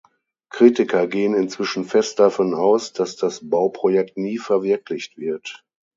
[0.49, 5.63] Kritiker gehen inzwischen fest davon aus, dass das Bauprojekt nie verwirklicht wird.